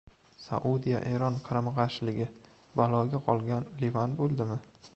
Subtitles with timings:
[0.43, 2.27] Saudiya– Eron qarama-qarshiligi:
[2.81, 4.59] baloga qolgan Livan bo‘ldimi?..